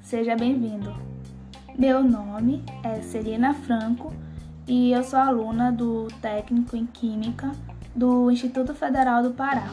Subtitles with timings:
[0.00, 0.94] seja bem-vindo.
[1.76, 4.12] Meu nome é Celina Franco
[4.64, 7.50] e eu sou aluna do técnico em Química
[7.96, 9.70] do Instituto Federal do Pará.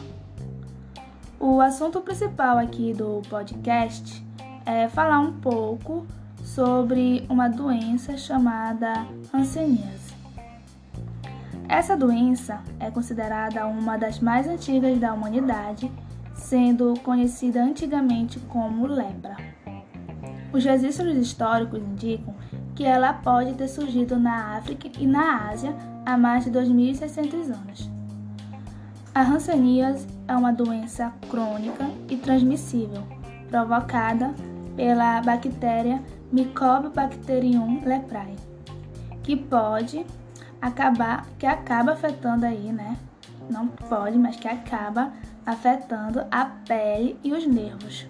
[1.38, 4.20] O assunto principal aqui do podcast
[4.66, 6.04] é falar um pouco
[6.42, 10.12] sobre uma doença chamada hanseníase.
[11.68, 15.88] Essa doença é considerada uma das mais antigas da humanidade,
[16.40, 19.36] sendo conhecida antigamente como lepra.
[20.52, 22.34] Os registros históricos indicam
[22.74, 27.90] que ela pode ter surgido na África e na Ásia há mais de 2.600 anos.
[29.14, 33.02] A hanseníase é uma doença crônica e transmissível,
[33.48, 34.34] provocada
[34.76, 38.36] pela bactéria Mycobacterium leprae,
[39.22, 40.06] que pode
[40.60, 42.96] acabar, que acaba afetando aí, né?
[43.50, 45.12] Não pode, mas que acaba
[45.44, 48.06] afetando a pele e os nervos.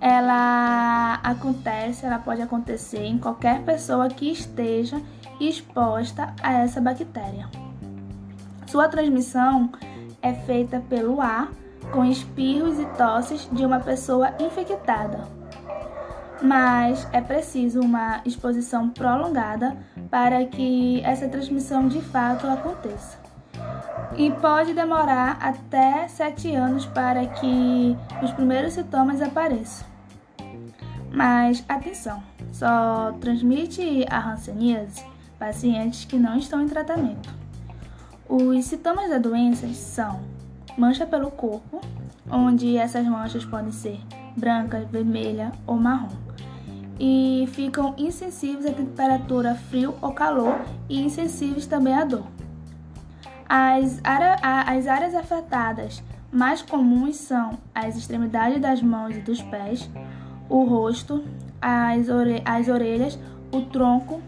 [0.00, 5.00] Ela acontece, ela pode acontecer em qualquer pessoa que esteja
[5.38, 7.48] exposta a essa bactéria.
[8.66, 9.70] Sua transmissão
[10.22, 11.50] é feita pelo ar
[11.92, 15.26] com espirros e tosses de uma pessoa infectada.
[16.40, 19.76] Mas é preciso uma exposição prolongada
[20.10, 23.27] para que essa transmissão de fato aconteça.
[24.16, 29.86] E pode demorar até 7 anos para que os primeiros sintomas apareçam.
[31.12, 35.04] Mas atenção, só transmite a hanseníase
[35.38, 37.32] pacientes que não estão em tratamento.
[38.28, 40.20] Os sintomas da doença são
[40.76, 41.80] mancha pelo corpo,
[42.30, 44.00] onde essas manchas podem ser
[44.36, 46.14] branca, vermelha ou marrom.
[47.00, 52.26] E ficam insensíveis à temperatura frio ou calor e insensíveis também à dor.
[53.48, 59.88] As, as áreas afetadas mais comuns são as extremidades das mãos e dos pés,
[60.48, 61.24] o rosto,
[61.60, 63.18] as, ore as orelhas,
[63.50, 64.20] o tronco,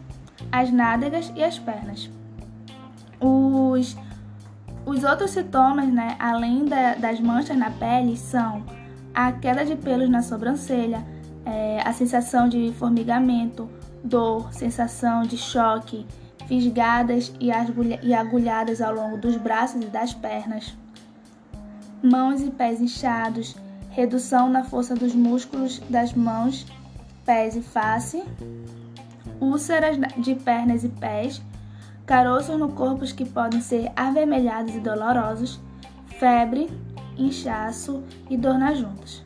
[0.50, 2.10] as nádegas e as pernas.
[3.20, 3.94] Os
[4.86, 8.64] os outros sintomas, né, além da, das manchas na pele, são
[9.14, 11.04] a queda de pelos na sobrancelha,
[11.44, 13.68] é, a sensação de formigamento,
[14.02, 16.06] dor, sensação de choque,
[16.50, 17.52] fisgadas e,
[18.12, 20.76] agulhadas ao longo dos braços e das pernas,
[22.02, 23.54] mãos e pés inchados,
[23.90, 26.66] redução na força dos músculos das mãos,
[27.24, 28.24] pés e face,
[29.40, 31.40] úlceras de pernas e pés,
[32.04, 35.60] caroços no corpo que podem ser avermelhados e dolorosos,
[36.18, 36.68] febre,
[37.16, 39.22] inchaço e dor nas juntas.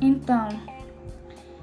[0.00, 0.46] Então,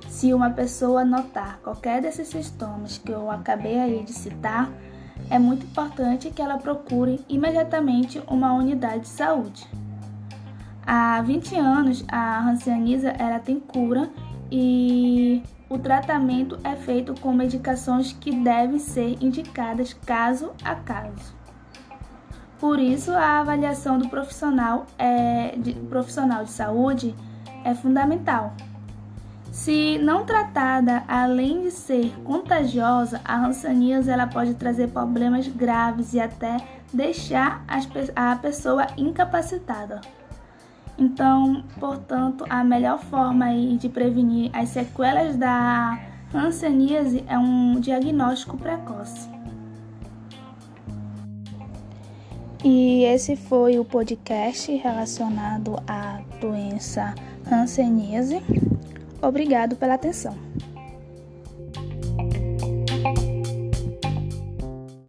[0.10, 4.70] se uma pessoa notar qualquer desses sintomas que eu acabei aí de citar,
[5.30, 9.68] é muito importante que ela procure imediatamente uma unidade de saúde.
[10.86, 14.10] Há 20 anos, a hanseníase ela tem cura
[14.52, 21.38] e o tratamento é feito com medicações que devem ser indicadas caso a caso.
[22.60, 27.16] Por isso, a avaliação do profissional, é, de, profissional de saúde
[27.64, 28.54] é fundamental.
[29.60, 36.20] Se não tratada, além de ser contagiosa, a hanseníase ela pode trazer problemas graves e
[36.22, 36.56] até
[36.94, 37.66] deixar
[38.16, 40.00] a pessoa incapacitada.
[40.98, 43.48] Então, portanto, a melhor forma
[43.78, 46.00] de prevenir as sequelas da
[46.34, 49.28] hanseníase é um diagnóstico precoce.
[52.64, 57.14] E esse foi o podcast relacionado à doença
[57.52, 58.42] hanseníase.
[59.22, 60.36] Obrigado pela atenção.